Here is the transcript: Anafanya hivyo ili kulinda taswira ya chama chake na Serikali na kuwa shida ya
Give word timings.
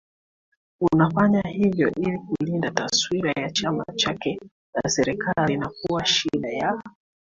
Anafanya 0.93 1.41
hivyo 1.41 1.89
ili 1.95 2.19
kulinda 2.19 2.71
taswira 2.71 3.31
ya 3.37 3.49
chama 3.51 3.85
chake 3.95 4.39
na 4.75 4.89
Serikali 4.89 5.57
na 5.57 5.69
kuwa 5.81 6.05
shida 6.05 6.49
ya 6.49 6.81